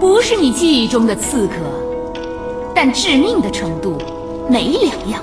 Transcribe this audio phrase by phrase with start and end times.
[0.00, 1.56] 不是你记忆中的刺客，
[2.74, 3.98] 但致命的程度
[4.48, 5.20] 没两样。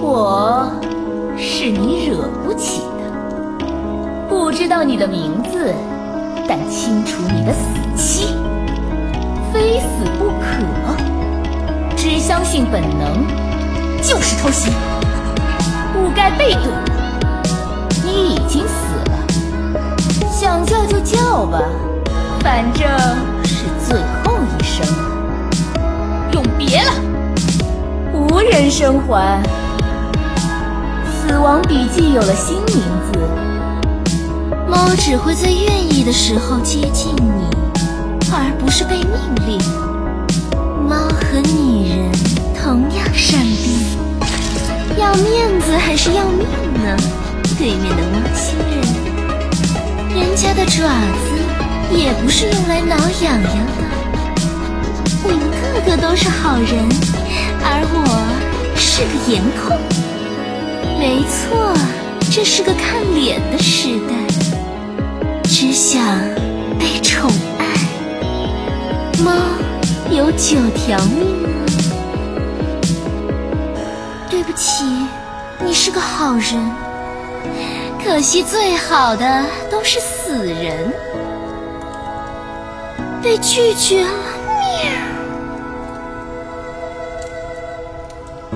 [0.00, 0.68] 我
[1.38, 3.66] 是你惹不起的，
[4.28, 5.72] 不知道你的名字，
[6.48, 7.60] 但清楚你的死
[7.96, 8.34] 期，
[9.52, 9.86] 非死
[10.18, 10.44] 不可。
[11.96, 13.24] 只相信本能，
[14.02, 14.72] 就是偷袭，
[15.92, 16.74] 不该背对我。
[18.04, 21.62] 你已经死了，想叫就叫吧。
[22.44, 22.86] 反正
[23.42, 26.92] 是最后一生了，永别了，
[28.12, 29.42] 无人生还。
[31.08, 33.18] 死亡笔记有了新名字，
[34.68, 37.48] 猫只会在愿意的时候接近你，
[38.30, 39.16] 而不是被命
[39.46, 39.58] 令。
[40.86, 42.12] 猫和女人
[42.62, 46.46] 同样善变，要面子还是要命
[46.84, 46.94] 呢？
[47.58, 51.63] 对面的汪星人，人家的爪子。
[51.96, 53.84] 也不是用来挠痒痒的。
[55.24, 56.88] 你们个个都是好人，
[57.62, 57.96] 而我
[58.76, 59.78] 是个颜控。
[60.98, 61.72] 没错，
[62.32, 64.14] 这是个看脸的时代，
[65.44, 66.04] 只想
[66.78, 67.64] 被宠爱。
[69.22, 69.32] 猫
[70.10, 71.48] 有九条命吗？
[74.28, 74.84] 对不起，
[75.64, 76.60] 你是个好人，
[78.04, 80.92] 可惜最好的都是死人。
[83.24, 84.10] 被拒绝了，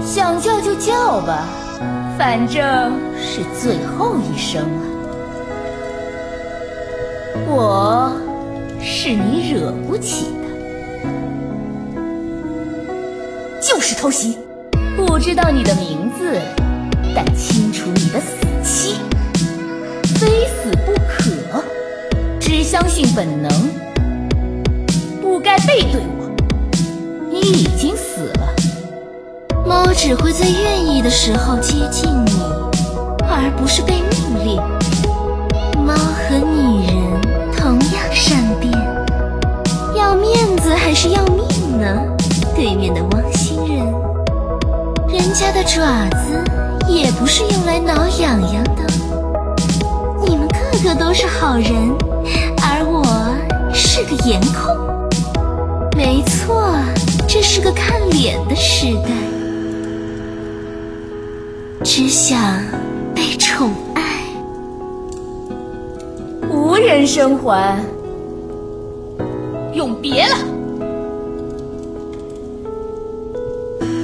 [0.05, 1.49] 想叫就叫吧，
[2.19, 4.83] 反正是最后一声了。
[7.47, 8.13] 我
[8.79, 12.01] 是你惹不起的，
[13.63, 14.37] 就是偷袭。
[14.99, 16.39] 不知道你的名字，
[17.15, 18.97] 但清楚你的死期，
[20.21, 21.65] 非死不可。
[22.39, 23.88] 只相信本能。
[25.79, 26.29] 不该背对我，
[27.31, 28.55] 你已经死了。
[29.65, 32.33] 猫只会在愿意的时候接近你，
[33.23, 34.57] 而不是被命令。
[35.85, 36.95] 猫和女人
[37.57, 38.73] 同样善变，
[39.95, 41.47] 要面子还是要命
[41.81, 41.87] 呢？
[42.57, 43.87] 对面的汪星人，
[45.09, 45.81] 人家的爪
[46.11, 46.43] 子
[46.89, 48.85] 也不是用来挠痒痒的。
[50.27, 51.88] 你们个个都是好人，
[58.81, 59.11] 脸的时代，
[61.83, 62.39] 只想
[63.15, 64.03] 被宠爱，
[66.49, 67.77] 无人生还，
[69.75, 70.37] 永别了。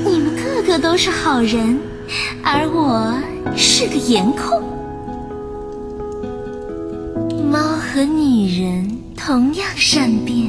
[0.04, 1.78] 你们个个都是好人，
[2.42, 3.14] 而我
[3.56, 4.60] 是个颜控。
[7.48, 10.43] 猫和女人同样善变。